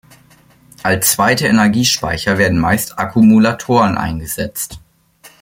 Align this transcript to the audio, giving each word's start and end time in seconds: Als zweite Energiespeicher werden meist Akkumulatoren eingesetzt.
Als 0.81 1.11
zweite 1.11 1.45
Energiespeicher 1.45 2.39
werden 2.39 2.57
meist 2.57 2.97
Akkumulatoren 2.97 3.99
eingesetzt. 3.99 4.79